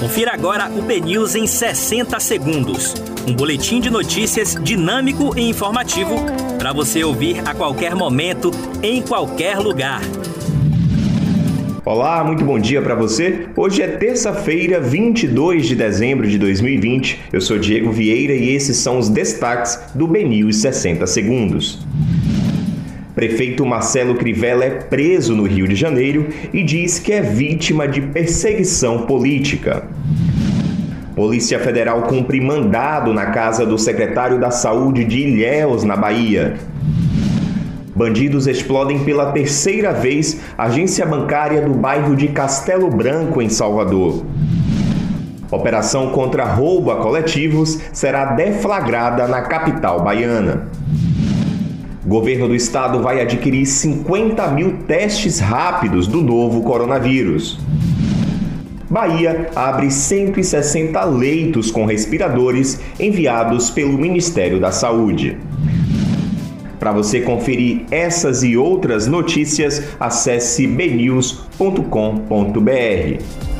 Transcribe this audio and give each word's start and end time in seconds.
Confira 0.00 0.32
agora 0.32 0.70
o 0.70 0.80
BNews 0.80 1.34
em 1.34 1.46
60 1.46 2.18
segundos. 2.20 2.94
Um 3.28 3.34
boletim 3.34 3.82
de 3.82 3.90
notícias 3.90 4.54
dinâmico 4.54 5.38
e 5.38 5.42
informativo 5.42 6.16
para 6.58 6.72
você 6.72 7.04
ouvir 7.04 7.46
a 7.46 7.54
qualquer 7.54 7.94
momento, 7.94 8.50
em 8.82 9.02
qualquer 9.02 9.58
lugar. 9.58 10.00
Olá, 11.84 12.24
muito 12.24 12.42
bom 12.42 12.58
dia 12.58 12.80
para 12.80 12.94
você. 12.94 13.48
Hoje 13.54 13.82
é 13.82 13.88
terça-feira, 13.88 14.80
22 14.80 15.66
de 15.66 15.76
dezembro 15.76 16.26
de 16.26 16.38
2020. 16.38 17.20
Eu 17.30 17.42
sou 17.42 17.58
Diego 17.58 17.92
Vieira 17.92 18.32
e 18.32 18.54
esses 18.54 18.78
são 18.78 18.98
os 18.98 19.10
destaques 19.10 19.78
do 19.94 20.06
BNews 20.06 20.56
60 20.56 21.06
segundos. 21.06 21.78
Prefeito 23.20 23.66
Marcelo 23.66 24.14
Crivella 24.14 24.64
é 24.64 24.70
preso 24.70 25.36
no 25.36 25.42
Rio 25.42 25.68
de 25.68 25.74
Janeiro 25.74 26.28
e 26.54 26.62
diz 26.62 26.98
que 26.98 27.12
é 27.12 27.20
vítima 27.20 27.86
de 27.86 28.00
perseguição 28.00 29.02
política. 29.02 29.82
Polícia 31.14 31.58
Federal 31.58 32.04
cumpre 32.04 32.40
mandado 32.40 33.12
na 33.12 33.26
casa 33.26 33.66
do 33.66 33.76
secretário 33.76 34.40
da 34.40 34.50
Saúde 34.50 35.04
de 35.04 35.18
Ilhéus, 35.18 35.84
na 35.84 35.96
Bahia. 35.96 36.54
Bandidos 37.94 38.46
explodem 38.46 39.00
pela 39.00 39.32
terceira 39.32 39.92
vez 39.92 40.40
agência 40.56 41.04
bancária 41.04 41.60
do 41.60 41.74
bairro 41.74 42.16
de 42.16 42.28
Castelo 42.28 42.88
Branco, 42.88 43.42
em 43.42 43.50
Salvador. 43.50 44.24
Operação 45.50 46.08
contra 46.08 46.46
roubo 46.46 46.90
a 46.90 47.02
coletivos 47.02 47.78
será 47.92 48.32
deflagrada 48.32 49.28
na 49.28 49.42
capital 49.42 50.02
baiana. 50.02 50.70
Governo 52.04 52.48
do 52.48 52.54
estado 52.54 53.02
vai 53.02 53.20
adquirir 53.20 53.66
50 53.66 54.50
mil 54.52 54.78
testes 54.86 55.38
rápidos 55.38 56.06
do 56.06 56.22
novo 56.22 56.62
coronavírus. 56.62 57.58
Bahia 58.88 59.50
abre 59.54 59.90
160 59.90 61.04
leitos 61.04 61.70
com 61.70 61.84
respiradores 61.84 62.80
enviados 62.98 63.68
pelo 63.70 63.98
Ministério 63.98 64.58
da 64.58 64.72
Saúde. 64.72 65.36
Para 66.78 66.90
você 66.90 67.20
conferir 67.20 67.82
essas 67.90 68.42
e 68.42 68.56
outras 68.56 69.06
notícias, 69.06 69.82
acesse 70.00 70.66
bnews.com.br. 70.66 73.59